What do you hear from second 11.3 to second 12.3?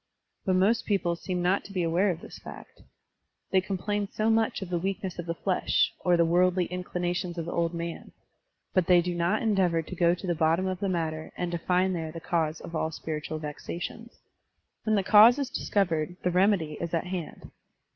and to find there the